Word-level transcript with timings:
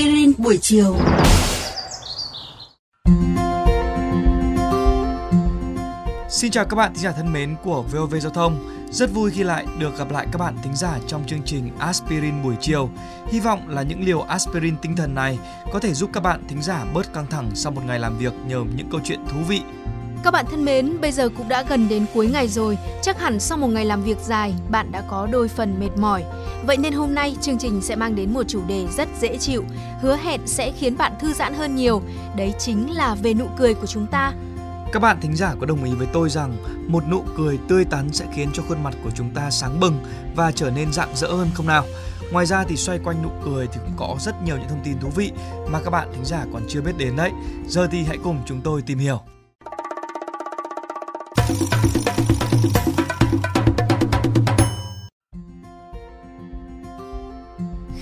aspirin 0.00 0.32
buổi 0.38 0.58
chiều. 0.62 0.96
Xin 6.28 6.50
chào 6.50 6.64
các 6.64 6.76
bạn 6.76 6.94
thính 6.94 7.02
giả 7.02 7.12
thân 7.12 7.32
mến 7.32 7.56
của 7.64 7.84
VOV 7.92 8.14
Giao 8.20 8.32
thông. 8.32 8.58
Rất 8.90 9.12
vui 9.14 9.30
khi 9.30 9.42
lại 9.42 9.66
được 9.78 9.98
gặp 9.98 10.10
lại 10.10 10.26
các 10.32 10.38
bạn 10.38 10.56
thính 10.62 10.76
giả 10.76 10.98
trong 11.06 11.26
chương 11.26 11.42
trình 11.44 11.70
Aspirin 11.78 12.42
buổi 12.42 12.54
chiều. 12.60 12.90
Hy 13.26 13.40
vọng 13.40 13.68
là 13.68 13.82
những 13.82 14.04
liều 14.04 14.20
aspirin 14.20 14.76
tinh 14.82 14.96
thần 14.96 15.14
này 15.14 15.38
có 15.72 15.78
thể 15.78 15.94
giúp 15.94 16.10
các 16.12 16.20
bạn 16.20 16.44
thính 16.48 16.62
giả 16.62 16.84
bớt 16.94 17.12
căng 17.12 17.26
thẳng 17.26 17.50
sau 17.54 17.72
một 17.72 17.82
ngày 17.86 17.98
làm 17.98 18.18
việc 18.18 18.32
nhờ 18.46 18.64
những 18.76 18.90
câu 18.90 19.00
chuyện 19.04 19.20
thú 19.28 19.38
vị. 19.48 19.60
Các 20.24 20.30
bạn 20.30 20.46
thân 20.50 20.64
mến, 20.64 21.00
bây 21.00 21.12
giờ 21.12 21.28
cũng 21.36 21.48
đã 21.48 21.62
gần 21.62 21.88
đến 21.88 22.06
cuối 22.14 22.26
ngày 22.26 22.48
rồi, 22.48 22.78
chắc 23.02 23.20
hẳn 23.20 23.40
sau 23.40 23.58
một 23.58 23.68
ngày 23.68 23.84
làm 23.84 24.02
việc 24.02 24.18
dài, 24.26 24.54
bạn 24.70 24.92
đã 24.92 25.02
có 25.08 25.28
đôi 25.32 25.48
phần 25.48 25.80
mệt 25.80 25.90
mỏi. 25.96 26.24
Vậy 26.66 26.76
nên 26.76 26.92
hôm 26.92 27.14
nay 27.14 27.36
chương 27.40 27.58
trình 27.58 27.80
sẽ 27.82 27.96
mang 27.96 28.14
đến 28.14 28.34
một 28.34 28.42
chủ 28.48 28.62
đề 28.66 28.86
rất 28.96 29.08
dễ 29.20 29.38
chịu, 29.38 29.64
hứa 30.00 30.16
hẹn 30.16 30.40
sẽ 30.46 30.72
khiến 30.72 30.96
bạn 30.96 31.12
thư 31.20 31.32
giãn 31.32 31.54
hơn 31.54 31.76
nhiều, 31.76 32.02
đấy 32.36 32.52
chính 32.58 32.90
là 32.90 33.14
về 33.14 33.34
nụ 33.34 33.46
cười 33.58 33.74
của 33.74 33.86
chúng 33.86 34.06
ta. 34.06 34.32
Các 34.92 35.02
bạn 35.02 35.20
thính 35.20 35.36
giả 35.36 35.54
có 35.60 35.66
đồng 35.66 35.84
ý 35.84 35.90
với 35.94 36.06
tôi 36.12 36.30
rằng 36.30 36.56
một 36.86 37.04
nụ 37.10 37.22
cười 37.36 37.58
tươi 37.68 37.84
tắn 37.84 38.12
sẽ 38.12 38.26
khiến 38.34 38.48
cho 38.52 38.62
khuôn 38.68 38.82
mặt 38.82 38.94
của 39.04 39.10
chúng 39.14 39.30
ta 39.34 39.50
sáng 39.50 39.80
bừng 39.80 39.98
và 40.36 40.52
trở 40.52 40.70
nên 40.70 40.92
rạng 40.92 41.16
rỡ 41.16 41.28
hơn 41.28 41.48
không 41.54 41.66
nào? 41.66 41.84
Ngoài 42.32 42.46
ra 42.46 42.64
thì 42.64 42.76
xoay 42.76 42.98
quanh 42.98 43.22
nụ 43.22 43.30
cười 43.44 43.66
thì 43.66 43.80
cũng 43.84 43.94
có 43.96 44.16
rất 44.20 44.42
nhiều 44.44 44.56
những 44.56 44.68
thông 44.68 44.84
tin 44.84 44.98
thú 45.00 45.08
vị 45.08 45.32
mà 45.68 45.80
các 45.84 45.90
bạn 45.90 46.08
thính 46.12 46.24
giả 46.24 46.44
còn 46.52 46.62
chưa 46.68 46.80
biết 46.80 46.98
đến 46.98 47.16
đấy. 47.16 47.30
Giờ 47.66 47.88
thì 47.90 48.02
hãy 48.02 48.18
cùng 48.24 48.38
chúng 48.46 48.60
tôi 48.60 48.82
tìm 48.82 48.98
hiểu. 48.98 49.20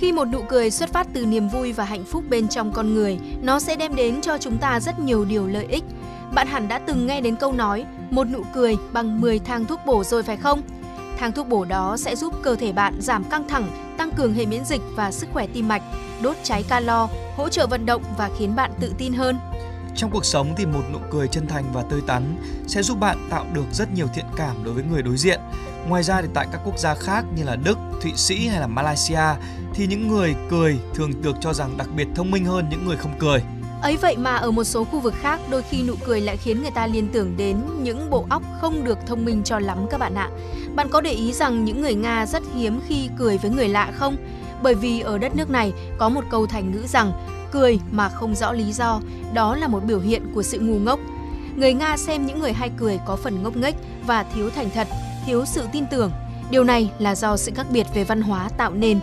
Khi 0.09 0.13
một 0.13 0.25
nụ 0.25 0.41
cười 0.49 0.71
xuất 0.71 0.93
phát 0.93 1.07
từ 1.13 1.25
niềm 1.25 1.49
vui 1.49 1.73
và 1.73 1.83
hạnh 1.83 2.03
phúc 2.05 2.23
bên 2.29 2.47
trong 2.47 2.71
con 2.71 2.93
người, 2.93 3.19
nó 3.41 3.59
sẽ 3.59 3.75
đem 3.75 3.95
đến 3.95 4.21
cho 4.21 4.37
chúng 4.37 4.57
ta 4.57 4.79
rất 4.79 4.99
nhiều 4.99 5.25
điều 5.25 5.47
lợi 5.47 5.65
ích. 5.69 5.83
Bạn 6.33 6.47
hẳn 6.47 6.67
đã 6.67 6.79
từng 6.79 7.07
nghe 7.07 7.21
đến 7.21 7.35
câu 7.35 7.53
nói 7.53 7.85
một 8.09 8.23
nụ 8.23 8.43
cười 8.53 8.77
bằng 8.91 9.21
10 9.21 9.39
thang 9.39 9.65
thuốc 9.65 9.79
bổ 9.85 10.03
rồi 10.03 10.23
phải 10.23 10.37
không? 10.37 10.61
Thang 11.17 11.31
thuốc 11.31 11.47
bổ 11.47 11.65
đó 11.65 11.97
sẽ 11.97 12.15
giúp 12.15 12.33
cơ 12.41 12.55
thể 12.55 12.71
bạn 12.71 13.01
giảm 13.01 13.23
căng 13.23 13.47
thẳng, 13.47 13.71
tăng 13.97 14.11
cường 14.11 14.33
hệ 14.33 14.45
miễn 14.45 14.65
dịch 14.65 14.81
và 14.95 15.11
sức 15.11 15.29
khỏe 15.33 15.47
tim 15.53 15.67
mạch, 15.67 15.81
đốt 16.21 16.35
cháy 16.43 16.63
calo, 16.69 17.07
hỗ 17.35 17.49
trợ 17.49 17.67
vận 17.67 17.85
động 17.85 18.03
và 18.17 18.29
khiến 18.37 18.55
bạn 18.55 18.71
tự 18.79 18.93
tin 18.97 19.13
hơn. 19.13 19.37
Trong 19.95 20.11
cuộc 20.11 20.25
sống 20.25 20.53
thì 20.57 20.65
một 20.65 20.83
nụ 20.93 20.99
cười 21.11 21.27
chân 21.27 21.47
thành 21.47 21.65
và 21.73 21.83
tươi 21.89 22.01
tắn 22.07 22.35
sẽ 22.67 22.83
giúp 22.83 22.99
bạn 22.99 23.27
tạo 23.29 23.45
được 23.53 23.65
rất 23.71 23.93
nhiều 23.93 24.07
thiện 24.13 24.25
cảm 24.35 24.63
đối 24.63 24.73
với 24.73 24.83
người 24.91 25.01
đối 25.01 25.17
diện. 25.17 25.39
Ngoài 25.87 26.03
ra 26.03 26.21
thì 26.21 26.27
tại 26.33 26.47
các 26.51 26.61
quốc 26.65 26.79
gia 26.79 26.95
khác 26.95 27.25
như 27.35 27.43
là 27.43 27.55
Đức, 27.55 27.77
Thụy 28.01 28.11
Sĩ 28.15 28.47
hay 28.47 28.59
là 28.59 28.67
Malaysia 28.67 29.21
thì 29.73 29.87
những 29.87 30.07
người 30.07 30.35
cười 30.49 30.79
thường 30.93 31.21
được 31.21 31.35
cho 31.41 31.53
rằng 31.53 31.77
đặc 31.77 31.87
biệt 31.95 32.07
thông 32.15 32.31
minh 32.31 32.45
hơn 32.45 32.65
những 32.69 32.85
người 32.85 32.97
không 32.97 33.13
cười. 33.19 33.43
Ấy 33.81 33.97
vậy 33.97 34.17
mà 34.17 34.35
ở 34.35 34.51
một 34.51 34.63
số 34.63 34.83
khu 34.83 34.99
vực 34.99 35.13
khác 35.21 35.39
đôi 35.49 35.61
khi 35.61 35.83
nụ 35.83 35.93
cười 36.05 36.21
lại 36.21 36.37
khiến 36.37 36.61
người 36.61 36.71
ta 36.71 36.87
liên 36.87 37.07
tưởng 37.13 37.37
đến 37.37 37.57
những 37.81 38.09
bộ 38.09 38.25
óc 38.29 38.43
không 38.61 38.83
được 38.83 38.97
thông 39.07 39.25
minh 39.25 39.41
cho 39.43 39.59
lắm 39.59 39.77
các 39.89 39.97
bạn 39.97 40.15
ạ. 40.15 40.29
Bạn 40.75 40.89
có 40.89 41.01
để 41.01 41.11
ý 41.11 41.33
rằng 41.33 41.65
những 41.65 41.81
người 41.81 41.95
Nga 41.95 42.25
rất 42.25 42.43
hiếm 42.55 42.79
khi 42.87 43.09
cười 43.17 43.37
với 43.37 43.51
người 43.51 43.69
lạ 43.69 43.91
không? 43.95 44.15
Bởi 44.63 44.75
vì 44.75 44.99
ở 44.99 45.17
đất 45.17 45.35
nước 45.35 45.49
này 45.49 45.73
có 45.97 46.09
một 46.09 46.23
câu 46.31 46.47
thành 46.47 46.71
ngữ 46.71 46.87
rằng 46.87 47.11
cười 47.51 47.79
mà 47.91 48.09
không 48.09 48.35
rõ 48.35 48.51
lý 48.51 48.73
do, 48.73 49.01
đó 49.33 49.55
là 49.55 49.67
một 49.67 49.83
biểu 49.85 49.99
hiện 49.99 50.31
của 50.33 50.43
sự 50.43 50.59
ngu 50.59 50.79
ngốc. 50.79 50.99
Người 51.55 51.73
Nga 51.73 51.97
xem 51.97 52.25
những 52.25 52.39
người 52.39 52.53
hay 52.53 52.69
cười 52.77 52.99
có 53.05 53.15
phần 53.15 53.43
ngốc 53.43 53.55
nghếch 53.55 53.75
và 54.05 54.23
thiếu 54.23 54.49
thành 54.49 54.69
thật, 54.73 54.87
thiếu 55.25 55.45
sự 55.45 55.67
tin 55.71 55.85
tưởng. 55.91 56.11
Điều 56.49 56.63
này 56.63 56.91
là 56.99 57.15
do 57.15 57.37
sự 57.37 57.51
khác 57.55 57.65
biệt 57.71 57.87
về 57.93 58.03
văn 58.03 58.21
hóa 58.21 58.49
tạo 58.57 58.71
nên. 58.71 58.99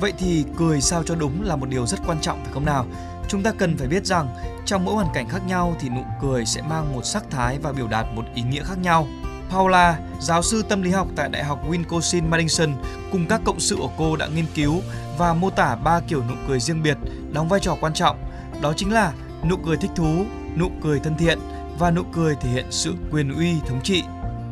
Vậy 0.00 0.12
thì 0.18 0.44
cười 0.56 0.80
sao 0.80 1.02
cho 1.02 1.14
đúng 1.14 1.42
là 1.42 1.56
một 1.56 1.68
điều 1.68 1.86
rất 1.86 2.00
quan 2.06 2.20
trọng 2.20 2.44
phải 2.44 2.52
không 2.52 2.64
nào? 2.64 2.86
Chúng 3.28 3.42
ta 3.42 3.52
cần 3.52 3.76
phải 3.76 3.88
biết 3.88 4.06
rằng 4.06 4.28
trong 4.66 4.84
mỗi 4.84 4.94
hoàn 4.94 5.08
cảnh 5.14 5.28
khác 5.28 5.46
nhau 5.46 5.76
thì 5.80 5.88
nụ 5.88 6.02
cười 6.22 6.46
sẽ 6.46 6.62
mang 6.62 6.94
một 6.94 7.04
sắc 7.04 7.24
thái 7.30 7.58
và 7.62 7.72
biểu 7.72 7.86
đạt 7.86 8.06
một 8.14 8.22
ý 8.34 8.42
nghĩa 8.42 8.62
khác 8.62 8.78
nhau. 8.82 9.06
Paula, 9.50 9.98
giáo 10.20 10.42
sư 10.42 10.62
tâm 10.68 10.82
lý 10.82 10.90
học 10.90 11.08
tại 11.16 11.28
Đại 11.28 11.44
học 11.44 11.70
Wisconsin-Madison 11.70 12.74
cùng 13.12 13.26
các 13.26 13.40
cộng 13.44 13.60
sự 13.60 13.76
của 13.76 13.90
cô 13.98 14.16
đã 14.16 14.26
nghiên 14.26 14.46
cứu 14.54 14.80
và 15.18 15.34
mô 15.34 15.50
tả 15.50 15.76
ba 15.76 16.00
kiểu 16.00 16.22
nụ 16.28 16.34
cười 16.48 16.60
riêng 16.60 16.82
biệt 16.82 16.96
đóng 17.32 17.48
vai 17.48 17.60
trò 17.60 17.76
quan 17.80 17.94
trọng. 17.94 18.16
Đó 18.62 18.72
chính 18.76 18.92
là 18.92 19.12
nụ 19.44 19.56
cười 19.56 19.76
thích 19.76 19.90
thú, 19.96 20.24
nụ 20.56 20.70
cười 20.82 20.98
thân 20.98 21.16
thiện 21.16 21.38
và 21.78 21.90
nụ 21.90 22.02
cười 22.12 22.34
thể 22.34 22.50
hiện 22.50 22.66
sự 22.70 22.94
quyền 23.10 23.36
uy 23.36 23.54
thống 23.66 23.80
trị. 23.82 24.02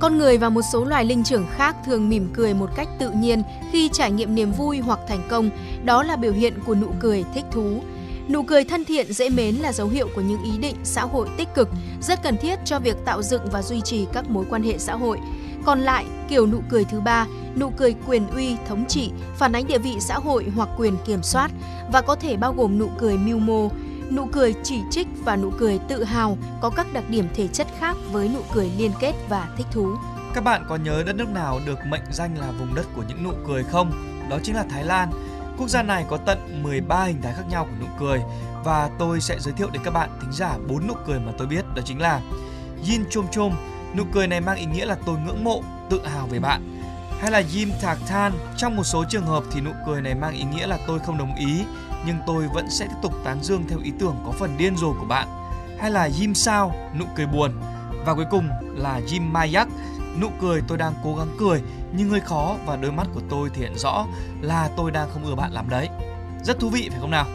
Con 0.00 0.18
người 0.18 0.38
và 0.38 0.48
một 0.48 0.62
số 0.72 0.84
loài 0.84 1.04
linh 1.04 1.24
trưởng 1.24 1.46
khác 1.56 1.76
thường 1.84 2.08
mỉm 2.08 2.28
cười 2.34 2.54
một 2.54 2.70
cách 2.76 2.88
tự 2.98 3.10
nhiên 3.10 3.42
khi 3.72 3.88
trải 3.92 4.10
nghiệm 4.10 4.34
niềm 4.34 4.52
vui 4.52 4.78
hoặc 4.78 4.98
thành 5.08 5.22
công. 5.28 5.50
Đó 5.84 6.02
là 6.02 6.16
biểu 6.16 6.32
hiện 6.32 6.54
của 6.66 6.74
nụ 6.74 6.86
cười 7.00 7.24
thích 7.34 7.44
thú. 7.50 7.80
Nụ 8.28 8.42
cười 8.42 8.64
thân 8.64 8.84
thiện 8.84 9.12
dễ 9.12 9.28
mến 9.28 9.54
là 9.54 9.72
dấu 9.72 9.88
hiệu 9.88 10.08
của 10.14 10.20
những 10.20 10.42
ý 10.42 10.58
định 10.58 10.76
xã 10.84 11.02
hội 11.02 11.28
tích 11.36 11.48
cực, 11.54 11.68
rất 12.02 12.22
cần 12.22 12.36
thiết 12.36 12.58
cho 12.64 12.78
việc 12.78 12.96
tạo 13.04 13.22
dựng 13.22 13.42
và 13.52 13.62
duy 13.62 13.80
trì 13.80 14.06
các 14.12 14.30
mối 14.30 14.44
quan 14.50 14.62
hệ 14.62 14.78
xã 14.78 14.94
hội. 14.94 15.18
Còn 15.64 15.80
lại, 15.80 16.04
kiểu 16.28 16.46
nụ 16.46 16.60
cười 16.70 16.84
thứ 16.84 17.00
ba, 17.00 17.26
nụ 17.56 17.70
cười 17.70 17.94
quyền 18.06 18.26
uy, 18.26 18.56
thống 18.68 18.84
trị, 18.88 19.10
phản 19.36 19.52
ánh 19.52 19.66
địa 19.66 19.78
vị 19.78 19.96
xã 20.00 20.14
hội 20.14 20.46
hoặc 20.56 20.68
quyền 20.78 20.96
kiểm 21.06 21.22
soát 21.22 21.50
và 21.92 22.00
có 22.00 22.14
thể 22.14 22.36
bao 22.36 22.52
gồm 22.52 22.78
nụ 22.78 22.88
cười 22.98 23.16
mưu 23.16 23.38
mô, 23.38 23.68
nụ 24.10 24.26
cười 24.32 24.54
chỉ 24.62 24.80
trích 24.90 25.06
và 25.24 25.36
nụ 25.36 25.50
cười 25.58 25.78
tự 25.88 26.04
hào 26.04 26.38
có 26.60 26.70
các 26.70 26.86
đặc 26.92 27.04
điểm 27.08 27.28
thể 27.34 27.48
chất 27.48 27.66
khác 27.78 27.96
với 28.12 28.28
nụ 28.28 28.40
cười 28.52 28.70
liên 28.78 28.92
kết 29.00 29.14
và 29.28 29.48
thích 29.56 29.66
thú. 29.70 29.96
Các 30.34 30.44
bạn 30.44 30.64
có 30.68 30.76
nhớ 30.76 31.02
đất 31.06 31.16
nước 31.16 31.28
nào 31.28 31.60
được 31.66 31.78
mệnh 31.86 32.02
danh 32.12 32.38
là 32.38 32.50
vùng 32.58 32.74
đất 32.74 32.86
của 32.96 33.02
những 33.08 33.24
nụ 33.24 33.30
cười 33.46 33.64
không? 33.64 33.92
Đó 34.30 34.38
chính 34.42 34.54
là 34.54 34.64
Thái 34.70 34.84
Lan. 34.84 35.10
Quốc 35.58 35.68
gia 35.68 35.82
này 35.82 36.04
có 36.08 36.16
tận 36.16 36.62
13 36.62 37.04
hình 37.04 37.22
thái 37.22 37.32
khác 37.36 37.44
nhau 37.50 37.64
của 37.64 37.76
nụ 37.80 37.86
cười 37.98 38.20
và 38.64 38.90
tôi 38.98 39.20
sẽ 39.20 39.36
giới 39.40 39.54
thiệu 39.54 39.68
đến 39.72 39.82
các 39.84 39.90
bạn 39.90 40.10
thính 40.20 40.32
giả 40.32 40.58
bốn 40.68 40.86
nụ 40.86 40.94
cười 41.06 41.20
mà 41.20 41.32
tôi 41.38 41.46
biết 41.46 41.64
đó 41.76 41.82
chính 41.84 42.00
là 42.00 42.20
Yin 42.88 43.04
Chom 43.10 43.26
Chom, 43.30 43.52
nụ 43.96 44.04
cười 44.12 44.26
này 44.26 44.40
mang 44.40 44.56
ý 44.56 44.66
nghĩa 44.66 44.86
là 44.86 44.96
tôi 45.06 45.16
ngưỡng 45.18 45.44
mộ, 45.44 45.62
tự 45.90 46.06
hào 46.06 46.26
về 46.26 46.38
bạn. 46.38 46.80
Hay 47.20 47.30
là 47.30 47.42
Yim 47.54 47.70
Thạc 47.80 47.98
Than, 48.06 48.32
trong 48.56 48.76
một 48.76 48.84
số 48.84 49.04
trường 49.08 49.26
hợp 49.26 49.44
thì 49.52 49.60
nụ 49.60 49.70
cười 49.86 50.02
này 50.02 50.14
mang 50.14 50.34
ý 50.34 50.44
nghĩa 50.44 50.66
là 50.66 50.78
tôi 50.86 50.98
không 50.98 51.18
đồng 51.18 51.34
ý 51.34 51.64
nhưng 52.06 52.16
tôi 52.26 52.48
vẫn 52.54 52.70
sẽ 52.70 52.86
tiếp 52.86 52.96
tục 53.02 53.12
tán 53.24 53.38
dương 53.42 53.64
theo 53.68 53.78
ý 53.82 53.92
tưởng 53.98 54.16
có 54.26 54.32
phần 54.32 54.56
điên 54.58 54.76
rồ 54.76 54.92
của 54.92 55.06
bạn. 55.06 55.28
Hay 55.78 55.90
là 55.90 56.08
Jim 56.08 56.34
Sao, 56.34 56.74
nụ 56.98 57.04
cười 57.16 57.26
buồn. 57.26 57.52
Và 58.06 58.14
cuối 58.14 58.26
cùng 58.30 58.48
là 58.74 59.00
Jim 59.00 59.30
Mayak, 59.30 59.68
nụ 60.20 60.28
cười 60.40 60.62
tôi 60.68 60.78
đang 60.78 60.94
cố 61.04 61.16
gắng 61.16 61.28
cười 61.38 61.62
nhưng 61.92 62.10
hơi 62.10 62.20
khó 62.20 62.56
và 62.66 62.76
đôi 62.76 62.92
mắt 62.92 63.06
của 63.14 63.20
tôi 63.30 63.50
thể 63.54 63.60
hiện 63.60 63.78
rõ 63.78 64.06
là 64.40 64.70
tôi 64.76 64.90
đang 64.90 65.08
không 65.12 65.24
ưa 65.24 65.34
bạn 65.34 65.52
lắm 65.52 65.68
đấy. 65.68 65.88
Rất 66.44 66.60
thú 66.60 66.68
vị 66.68 66.88
phải 66.90 67.00
không 67.00 67.10
nào? 67.10 67.26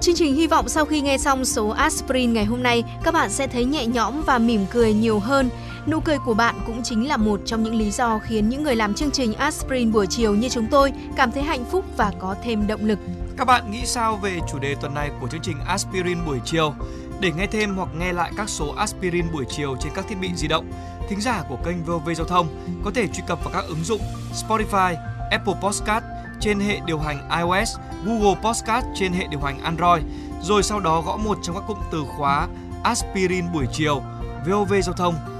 Chương 0.00 0.14
trình 0.14 0.34
hy 0.34 0.46
vọng 0.46 0.68
sau 0.68 0.84
khi 0.84 1.00
nghe 1.00 1.18
xong 1.18 1.44
số 1.44 1.68
aspirin 1.68 2.32
ngày 2.32 2.44
hôm 2.44 2.62
nay, 2.62 2.84
các 3.04 3.14
bạn 3.14 3.30
sẽ 3.30 3.46
thấy 3.46 3.64
nhẹ 3.64 3.86
nhõm 3.86 4.22
và 4.26 4.38
mỉm 4.38 4.66
cười 4.70 4.94
nhiều 4.94 5.18
hơn. 5.18 5.48
Nụ 5.86 6.00
cười 6.00 6.18
của 6.18 6.34
bạn 6.34 6.54
cũng 6.66 6.82
chính 6.82 7.08
là 7.08 7.16
một 7.16 7.40
trong 7.46 7.62
những 7.62 7.74
lý 7.74 7.90
do 7.90 8.18
khiến 8.18 8.48
những 8.48 8.62
người 8.62 8.76
làm 8.76 8.94
chương 8.94 9.10
trình 9.10 9.34
aspirin 9.34 9.92
buổi 9.92 10.06
chiều 10.06 10.34
như 10.34 10.48
chúng 10.48 10.66
tôi 10.66 10.92
cảm 11.16 11.32
thấy 11.32 11.42
hạnh 11.42 11.64
phúc 11.70 11.84
và 11.96 12.12
có 12.18 12.34
thêm 12.42 12.66
động 12.66 12.84
lực. 12.84 12.98
Các 13.36 13.44
bạn 13.44 13.70
nghĩ 13.70 13.80
sao 13.84 14.16
về 14.16 14.38
chủ 14.52 14.58
đề 14.58 14.74
tuần 14.80 14.94
này 14.94 15.10
của 15.20 15.28
chương 15.28 15.40
trình 15.40 15.56
aspirin 15.66 16.24
buổi 16.26 16.38
chiều? 16.44 16.74
Để 17.20 17.32
nghe 17.36 17.46
thêm 17.46 17.76
hoặc 17.76 17.88
nghe 17.98 18.12
lại 18.12 18.32
các 18.36 18.48
số 18.48 18.74
aspirin 18.76 19.32
buổi 19.32 19.44
chiều 19.48 19.76
trên 19.80 19.92
các 19.94 20.04
thiết 20.08 20.14
bị 20.20 20.30
di 20.34 20.48
động, 20.48 20.72
thính 21.08 21.20
giả 21.20 21.42
của 21.48 21.56
kênh 21.64 21.84
VOV 21.84 22.10
Giao 22.16 22.26
thông 22.26 22.46
có 22.84 22.90
thể 22.94 23.06
truy 23.06 23.22
cập 23.26 23.44
vào 23.44 23.54
các 23.54 23.64
ứng 23.68 23.84
dụng 23.84 24.00
Spotify, 24.32 24.96
Apple 25.30 25.54
Podcast 25.62 26.04
trên 26.40 26.60
hệ 26.60 26.80
điều 26.86 26.98
hành 26.98 27.28
iOS, 27.38 27.76
Google 28.04 28.40
Podcast 28.44 28.86
trên 28.94 29.12
hệ 29.12 29.26
điều 29.30 29.40
hành 29.40 29.60
Android, 29.62 30.02
rồi 30.42 30.62
sau 30.62 30.80
đó 30.80 31.02
gõ 31.06 31.16
một 31.16 31.38
trong 31.42 31.56
các 31.56 31.64
cụm 31.66 31.78
từ 31.92 32.04
khóa 32.16 32.48
aspirin 32.84 33.52
buổi 33.52 33.66
chiều, 33.72 34.02
VOV 34.46 34.74
Giao 34.82 34.94
thông 34.94 35.14